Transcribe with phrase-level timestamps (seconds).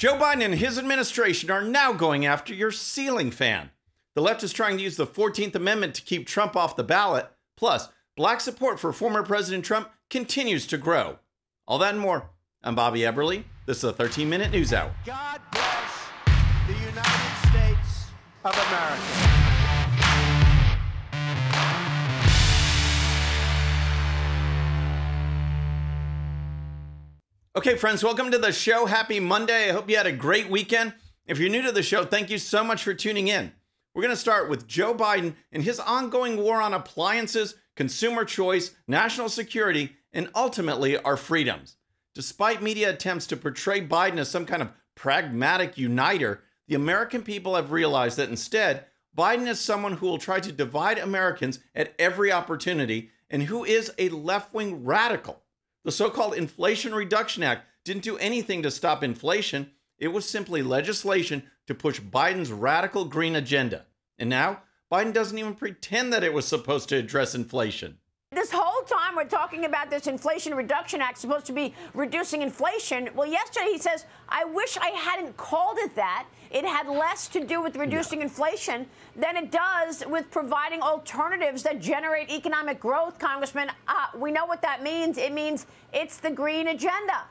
[0.00, 3.68] Joe Biden and his administration are now going after your ceiling fan.
[4.14, 7.30] The left is trying to use the 14th Amendment to keep Trump off the ballot.
[7.54, 11.18] Plus, black support for former President Trump continues to grow.
[11.68, 12.30] All that and more.
[12.62, 13.44] I'm Bobby Eberle.
[13.66, 14.90] This is a 13 minute news hour.
[15.04, 16.08] God bless
[16.66, 18.06] the United States
[18.42, 19.39] of America.
[27.56, 28.86] Okay, friends, welcome to the show.
[28.86, 29.68] Happy Monday.
[29.68, 30.94] I hope you had a great weekend.
[31.26, 33.50] If you're new to the show, thank you so much for tuning in.
[33.92, 38.76] We're going to start with Joe Biden and his ongoing war on appliances, consumer choice,
[38.86, 41.74] national security, and ultimately our freedoms.
[42.14, 47.56] Despite media attempts to portray Biden as some kind of pragmatic uniter, the American people
[47.56, 48.84] have realized that instead,
[49.18, 53.92] Biden is someone who will try to divide Americans at every opportunity and who is
[53.98, 55.42] a left wing radical.
[55.84, 60.62] The so called Inflation Reduction Act didn't do anything to stop inflation, it was simply
[60.62, 63.86] legislation to push Biden's radical green agenda.
[64.18, 67.98] And now, Biden doesn't even pretend that it was supposed to address inflation.
[68.32, 73.08] This whole time we're talking about this Inflation Reduction Act supposed to be reducing inflation.
[73.12, 76.28] Well, yesterday he says, I wish I hadn't called it that.
[76.52, 78.86] It had less to do with reducing inflation
[79.16, 83.68] than it does with providing alternatives that generate economic growth, Congressman.
[83.88, 85.18] Uh, we know what that means.
[85.18, 87.24] It means it's the green agenda.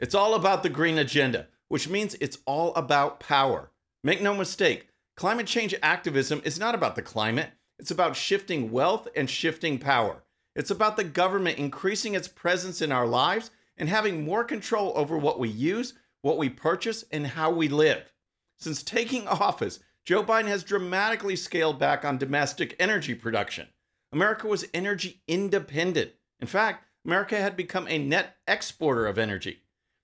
[0.00, 3.70] It's all about the green agenda, which means it's all about power.
[4.02, 7.50] Make no mistake, climate change activism is not about the climate.
[7.78, 10.22] It's about shifting wealth and shifting power.
[10.54, 15.18] It's about the government increasing its presence in our lives and having more control over
[15.18, 18.12] what we use, what we purchase, and how we live.
[18.58, 23.68] Since taking office, Joe Biden has dramatically scaled back on domestic energy production.
[24.12, 26.12] America was energy independent.
[26.40, 29.62] In fact, America had become a net exporter of energy.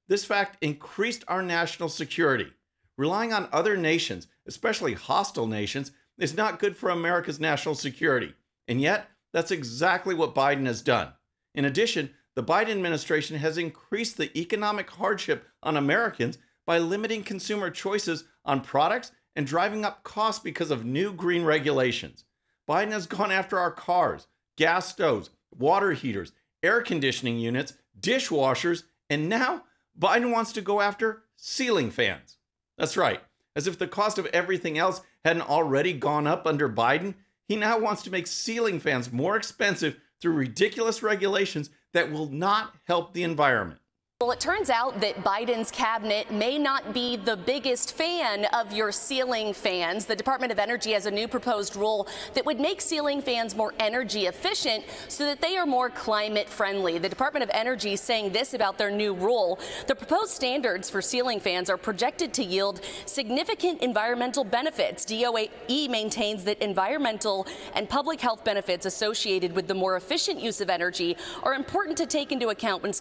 [0.09, 2.53] This fact increased our national security.
[2.99, 8.35] Relying on other nations, especially hostile nations, is not good for America's national security.
[8.69, 11.13] And yet, that's exactly what Biden has done.
[11.55, 17.71] In addition, the Biden administration has increased the economic hardship on Americans by limiting consumer
[17.71, 22.25] choices on products and driving up costs because of new green regulations.
[22.69, 29.29] Biden has gone after our cars, gas stoves, water heaters, air conditioning units, dishwashers, and
[29.29, 29.65] now
[29.99, 32.39] Biden wants to go after ceiling fans.
[32.79, 33.21] That's right.
[33.55, 37.15] As if the cost of everything else hadn't already gone up under Biden,
[37.47, 42.75] he now wants to make ceiling fans more expensive through ridiculous regulations that will not
[42.85, 43.81] help the environment.
[44.23, 48.93] Well, it turns out that Biden's cabinet may not be the biggest fan of your
[48.93, 50.07] ceiling fans.
[50.07, 53.75] The Department of Energy has a new proposed rule that would make ceiling fans more
[53.81, 56.99] energy efficient so that they are more climate friendly.
[56.99, 59.59] The Department of Energy is saying this about their new rule.
[59.89, 65.05] The proposed standards for ceiling fans are projected to yield significant environmental benefits.
[65.05, 67.45] DOE maintains that environmental
[67.75, 72.07] and public health benefits associated with the more efficient use of energy are important to
[72.07, 72.93] take into account when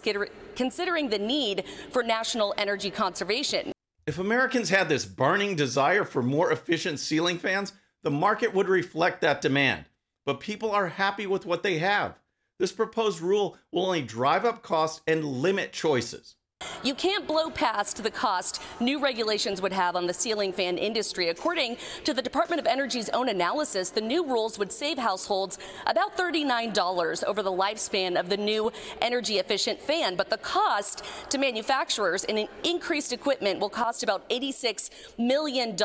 [0.56, 3.72] considering the need for national energy conservation.
[4.06, 9.20] If Americans had this burning desire for more efficient ceiling fans, the market would reflect
[9.20, 9.84] that demand.
[10.24, 12.18] But people are happy with what they have.
[12.58, 16.36] This proposed rule will only drive up costs and limit choices.
[16.82, 21.28] You can't blow past the cost new regulations would have on the ceiling fan industry.
[21.28, 26.16] According to the Department of Energy's own analysis, the new rules would save households about
[26.16, 30.16] $39 over the lifespan of the new energy efficient fan.
[30.16, 35.76] But the cost to manufacturers in increased equipment will cost about $86 million.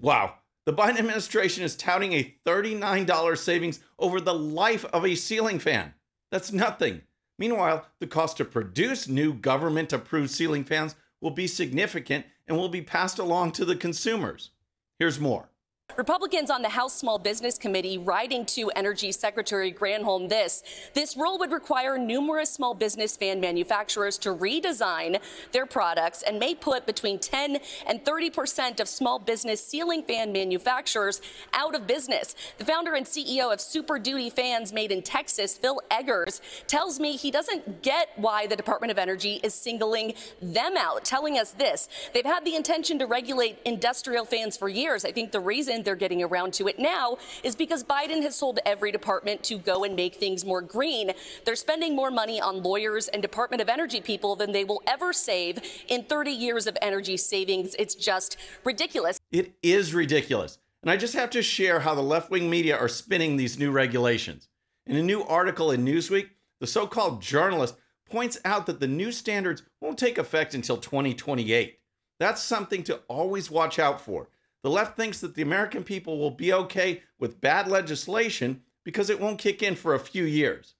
[0.00, 0.34] Wow.
[0.66, 5.92] The Biden administration is touting a $39 savings over the life of a ceiling fan.
[6.30, 7.02] That's nothing.
[7.38, 12.68] Meanwhile, the cost to produce new government approved ceiling fans will be significant and will
[12.68, 14.50] be passed along to the consumers.
[14.98, 15.48] Here's more.
[15.96, 20.62] Republicans on the House Small Business Committee writing to Energy Secretary Granholm this.
[20.92, 25.20] This rule would require numerous small business fan manufacturers to redesign
[25.52, 30.32] their products and may put between 10 and 30 percent of small business ceiling fan
[30.32, 31.20] manufacturers
[31.52, 32.34] out of business.
[32.58, 37.16] The founder and CEO of Super Duty Fans made in Texas, Phil Eggers, tells me
[37.16, 41.88] he doesn't get why the Department of Energy is singling them out, telling us this.
[42.12, 45.04] They've had the intention to regulate industrial fans for years.
[45.04, 48.38] I think the reason reason they're getting around to it now is because Biden has
[48.38, 51.12] told every department to go and make things more green.
[51.44, 55.12] They're spending more money on lawyers and Department of Energy people than they will ever
[55.12, 57.74] save in 30 years of energy savings.
[57.78, 59.18] It's just ridiculous.
[59.32, 60.58] It is ridiculous.
[60.82, 63.70] And I just have to share how the left wing media are spinning these new
[63.70, 64.48] regulations.
[64.86, 66.28] In a new article in Newsweek,
[66.60, 67.74] the so called journalist
[68.10, 71.78] points out that the new standards won't take effect until 2028.
[72.20, 74.28] That's something to always watch out for.
[74.64, 79.20] The left thinks that the American people will be okay with bad legislation because it
[79.20, 80.74] won't kick in for a few years.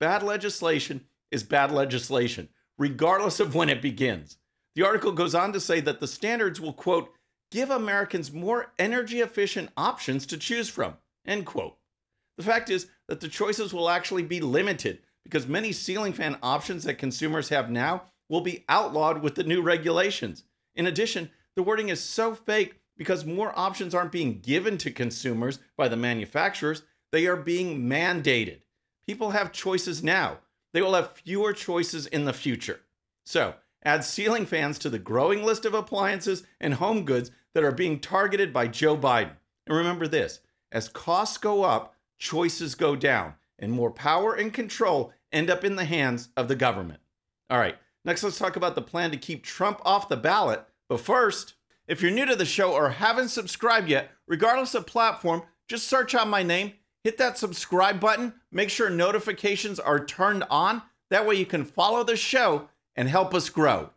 [0.00, 2.48] Bad legislation is bad legislation,
[2.78, 4.38] regardless of when it begins.
[4.74, 7.12] The article goes on to say that the standards will, quote,
[7.52, 11.76] give Americans more energy efficient options to choose from, end quote.
[12.38, 16.82] The fact is that the choices will actually be limited because many ceiling fan options
[16.84, 20.42] that consumers have now will be outlawed with the new regulations.
[20.74, 25.60] In addition, the wording is so fake because more options aren't being given to consumers
[25.76, 28.58] by the manufacturers, they are being mandated.
[29.06, 30.38] People have choices now.
[30.74, 32.80] They will have fewer choices in the future.
[33.24, 37.72] So, add ceiling fans to the growing list of appliances and home goods that are
[37.72, 39.36] being targeted by Joe Biden.
[39.66, 40.40] And remember this
[40.70, 45.76] as costs go up, choices go down, and more power and control end up in
[45.76, 47.00] the hands of the government.
[47.48, 50.66] All right, next let's talk about the plan to keep Trump off the ballot.
[50.88, 51.54] But first,
[51.88, 56.14] if you're new to the show or haven't subscribed yet, regardless of platform, just search
[56.14, 60.82] out my name, hit that subscribe button, make sure notifications are turned on.
[61.10, 63.90] That way you can follow the show and help us grow.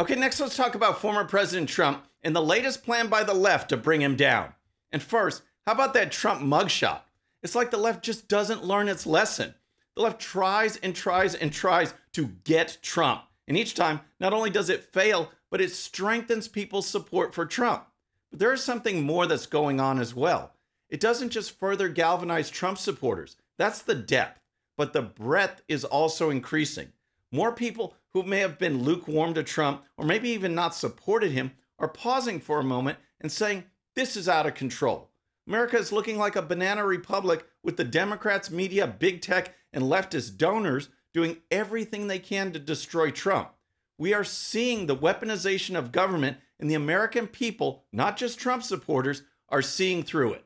[0.00, 3.68] Okay, next let's talk about former President Trump and the latest plan by the left
[3.68, 4.52] to bring him down.
[4.90, 7.02] And first, how about that Trump mugshot?
[7.42, 9.54] It's like the left just doesn't learn its lesson.
[9.94, 13.22] The left tries and tries and tries to get Trump.
[13.46, 17.84] And each time, not only does it fail, but it strengthens people's support for Trump.
[18.30, 20.54] But there is something more that's going on as well.
[20.88, 24.40] It doesn't just further galvanize Trump supporters, that's the depth,
[24.78, 26.88] but the breadth is also increasing.
[27.30, 31.52] More people who may have been lukewarm to Trump or maybe even not supported him
[31.78, 33.64] are pausing for a moment and saying,
[33.94, 35.10] This is out of control.
[35.46, 40.38] America is looking like a banana republic with the Democrats, media, big tech, and leftist
[40.38, 43.50] donors doing everything they can to destroy Trump.
[43.98, 49.22] We are seeing the weaponization of government, and the American people, not just Trump supporters,
[49.48, 50.44] are seeing through it.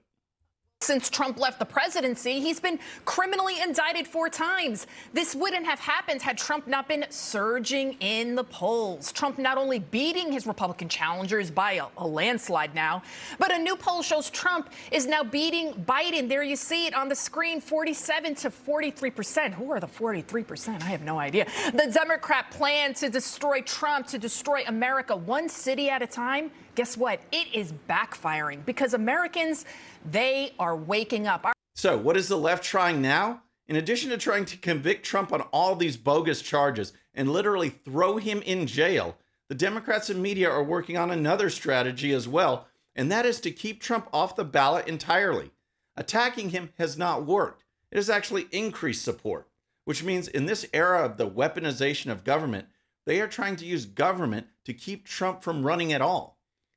[0.83, 4.87] Since Trump left the presidency, he's been criminally indicted four times.
[5.15, 9.11] This wouldn't have happened had Trump not been surging in the polls.
[9.11, 13.03] Trump not only beating his Republican challengers by a, a, landslide now,
[13.39, 16.29] but a new poll shows Trump is now beating Biden.
[16.29, 19.55] There you see it on the screen 47 to 43 percent.
[19.55, 20.85] Who are the 43 percent?
[20.85, 21.47] I have no idea.
[21.73, 26.97] The Democrat plan to destroy Trump, to destroy America one city at a time guess
[26.97, 27.21] what?
[27.33, 29.65] It is backfiring because Americans,
[30.09, 31.53] they are waking up.
[31.75, 33.43] So, what is the left trying now?
[33.67, 38.19] In addition to trying to convict Trump on all these bogus charges and literally throw
[38.19, 39.17] him in jail,
[39.49, 43.51] the Democrats and media are working on another strategy as well, and that is to
[43.51, 45.51] keep Trump off the ballot entirely.
[45.97, 47.65] Attacking him has not worked.
[47.91, 49.49] It has actually increased support,
[49.85, 52.67] which means in this era of the weaponization of government,
[53.07, 56.36] they are trying to use government to keep Trump from running at all.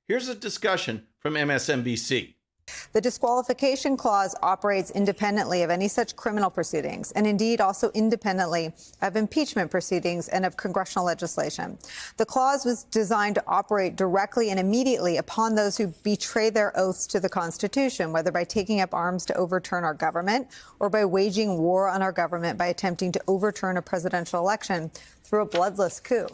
[0.09, 2.33] Here's a discussion from MSNBC.
[2.93, 8.73] The disqualification clause operates independently of any such criminal proceedings, and indeed also independently
[9.03, 11.77] of impeachment proceedings and of congressional legislation.
[12.17, 17.05] The clause was designed to operate directly and immediately upon those who betray their oaths
[17.05, 20.47] to the Constitution, whether by taking up arms to overturn our government
[20.79, 24.89] or by waging war on our government by attempting to overturn a presidential election
[25.23, 26.27] through a bloodless coup.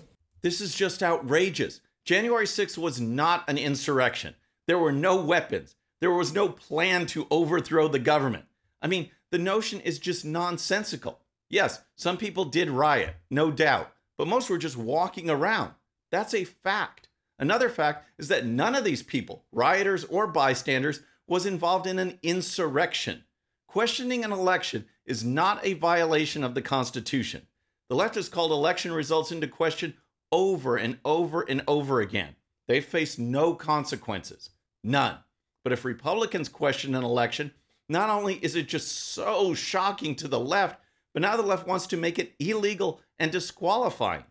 [0.44, 1.81] This is just outrageous.
[2.06, 4.36] January 6th was not an insurrection.
[4.68, 5.75] There were no weapons.
[6.01, 8.46] There was no plan to overthrow the government.
[8.79, 11.22] I mean, the notion is just nonsensical.
[11.50, 15.72] Yes, some people did riot, no doubt, but most were just walking around.
[16.12, 17.10] That's a fact.
[17.39, 22.20] Another fact is that none of these people, rioters or bystanders, was involved in an
[22.22, 23.24] insurrection.
[23.68, 27.48] Questioning an election is not a violation of the Constitution.
[27.89, 29.96] The left has called election results into question
[30.32, 32.36] over and over and over again.
[32.67, 34.50] They face no consequences,
[34.84, 35.17] none.
[35.63, 37.51] But if Republicans question an election,
[37.89, 40.79] not only is it just so shocking to the left,
[41.13, 44.24] but now the left wants to make it illegal and disqualifying.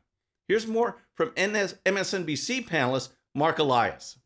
[0.48, 4.18] Here's more from NS- MSNBC panelist Marc Elias.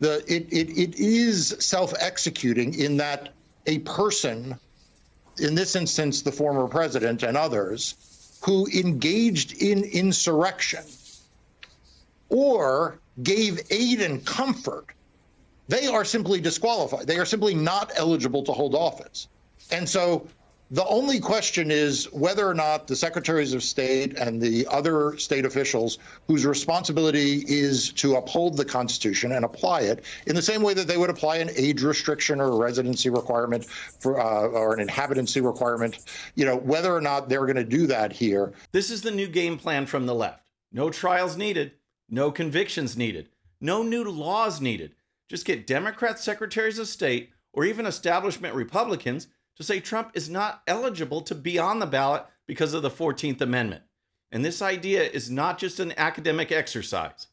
[0.00, 3.30] The, it, it, it is self executing in that
[3.66, 4.58] a person,
[5.38, 10.82] in this instance, the former president and others, who engaged in insurrection
[12.32, 14.86] or gave aid and comfort,
[15.68, 17.06] they are simply disqualified.
[17.06, 19.28] They are simply not eligible to hold office.
[19.70, 20.26] And so
[20.70, 25.44] the only question is whether or not the secretaries of state and the other state
[25.44, 30.72] officials whose responsibility is to uphold the Constitution and apply it in the same way
[30.72, 34.80] that they would apply an age restriction or a residency requirement for, uh, or an
[34.80, 35.98] inhabitancy requirement,
[36.36, 38.54] you know, whether or not they're going to do that here.
[38.72, 40.42] This is the new game plan from the left.
[40.72, 41.72] No trials needed.
[42.14, 43.30] No convictions needed.
[43.58, 44.94] No new laws needed.
[45.30, 50.62] Just get Democrat secretaries of state or even establishment Republicans to say Trump is not
[50.66, 53.84] eligible to be on the ballot because of the 14th Amendment.
[54.30, 57.28] And this idea is not just an academic exercise.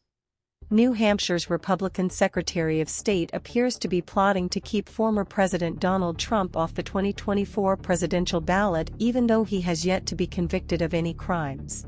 [0.69, 6.17] New Hampshire's Republican Secretary of State appears to be plotting to keep former President Donald
[6.17, 10.93] Trump off the 2024 presidential ballot even though he has yet to be convicted of
[10.93, 11.85] any crimes.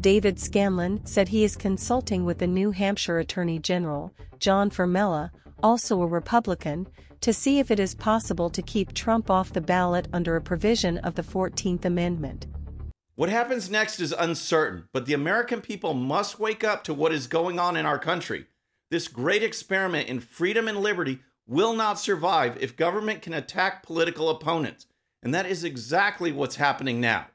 [0.00, 6.00] David Scanlon said he is consulting with the New Hampshire Attorney General, John Formella, also
[6.00, 6.86] a Republican,
[7.20, 10.98] to see if it is possible to keep Trump off the ballot under a provision
[10.98, 12.46] of the 14th Amendment.
[13.16, 17.26] What happens next is uncertain, but the American people must wake up to what is
[17.26, 18.46] going on in our country.
[18.92, 24.30] This great experiment in freedom and liberty will not survive if government can attack political
[24.30, 24.86] opponents.
[25.24, 27.26] And that is exactly what's happening now.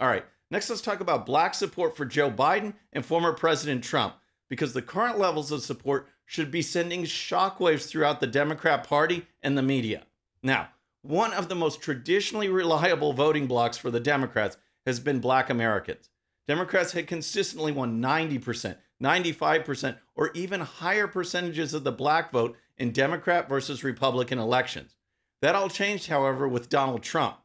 [0.00, 4.14] All right, next let's talk about black support for Joe Biden and former President Trump,
[4.48, 9.56] because the current levels of support should be sending shockwaves throughout the Democrat Party and
[9.56, 10.04] the media.
[10.42, 10.68] Now,
[11.02, 16.10] one of the most traditionally reliable voting blocks for the Democrats has been black Americans.
[16.46, 22.92] Democrats had consistently won 90%, 95%, or even higher percentages of the black vote in
[22.92, 24.96] Democrat versus Republican elections.
[25.40, 27.36] That all changed, however, with Donald Trump.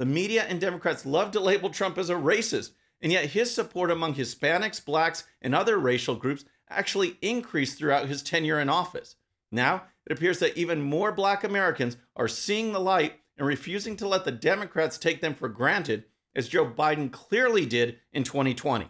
[0.00, 2.70] The media and Democrats love to label Trump as a racist,
[3.02, 8.22] and yet his support among Hispanics, blacks, and other racial groups actually increased throughout his
[8.22, 9.16] tenure in office.
[9.52, 14.08] Now, it appears that even more black Americans are seeing the light and refusing to
[14.08, 16.04] let the Democrats take them for granted
[16.34, 18.86] as Joe Biden clearly did in 2020.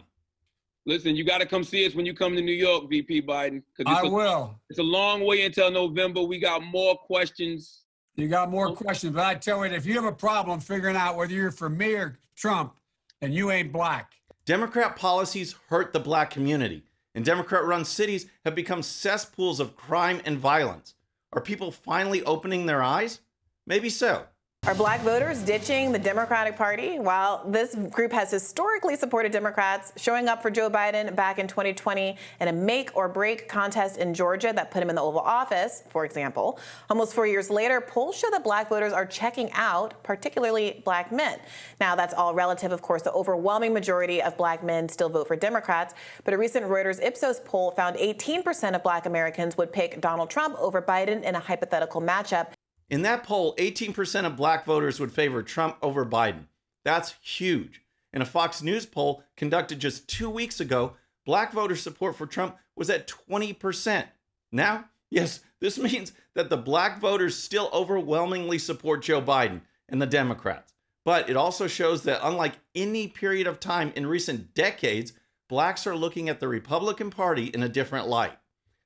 [0.85, 3.63] Listen, you got to come see us when you come to New York, VP Biden.
[3.85, 4.61] I will.
[4.69, 6.23] It's a long way until November.
[6.23, 7.83] We got more questions.
[8.15, 8.75] You got more oh.
[8.75, 11.69] questions, but I tell you, if you have a problem figuring out whether you're for
[11.69, 12.73] me or Trump,
[13.21, 14.13] and you ain't black.
[14.45, 20.21] Democrat policies hurt the black community, and Democrat run cities have become cesspools of crime
[20.25, 20.95] and violence.
[21.33, 23.19] Are people finally opening their eyes?
[23.67, 24.25] Maybe so.
[24.67, 26.99] Are black voters ditching the Democratic Party?
[26.99, 32.15] While this group has historically supported Democrats, showing up for Joe Biden back in 2020
[32.39, 35.81] in a make or break contest in Georgia that put him in the Oval Office,
[35.89, 36.59] for example,
[36.91, 41.39] almost four years later, polls show that black voters are checking out, particularly black men.
[41.79, 43.01] Now, that's all relative, of course.
[43.01, 47.39] The overwhelming majority of black men still vote for Democrats, but a recent Reuters Ipsos
[47.45, 51.99] poll found 18% of black Americans would pick Donald Trump over Biden in a hypothetical
[51.99, 52.53] matchup.
[52.91, 56.47] In that poll, 18% of black voters would favor Trump over Biden.
[56.83, 57.81] That's huge.
[58.11, 62.57] In a Fox News poll conducted just two weeks ago, black voter support for Trump
[62.75, 64.07] was at 20%.
[64.51, 70.05] Now, yes, this means that the black voters still overwhelmingly support Joe Biden and the
[70.05, 70.73] Democrats.
[71.05, 75.13] But it also shows that, unlike any period of time in recent decades,
[75.47, 78.37] blacks are looking at the Republican Party in a different light.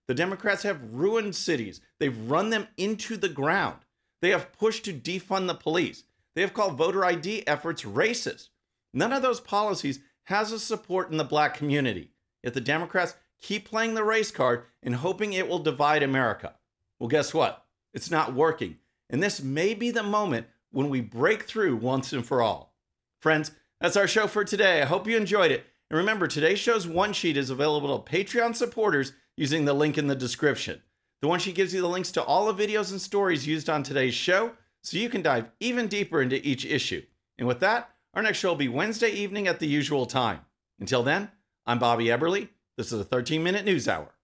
[0.07, 3.79] The Democrats have ruined cities, they've run them into the ground.
[4.22, 6.03] They have pushed to defund the police.
[6.36, 8.50] They have called voter ID efforts racist.
[8.93, 12.12] None of those policies has a support in the black community.
[12.43, 16.55] Yet the Democrats keep playing the race card and hoping it will divide America.
[17.00, 17.65] Well, guess what?
[17.93, 18.77] It's not working.
[19.10, 22.74] And this may be the moment when we break through once and for all.
[23.22, 24.81] Friends, that's our show for today.
[24.81, 25.65] I hope you enjoyed it.
[25.89, 30.07] And remember, today's show's one sheet is available to Patreon supporters using the link in
[30.07, 30.81] the description.
[31.22, 33.84] The one she gives you the links to all the videos and stories used on
[33.84, 34.51] today's show,
[34.84, 37.03] so you can dive even deeper into each issue.
[37.38, 40.41] And with that, our next show will be Wednesday evening at the usual time.
[40.79, 41.31] Until then,
[41.65, 42.50] I'm Bobby Eberle.
[42.77, 44.14] This is a 13 minute news hour.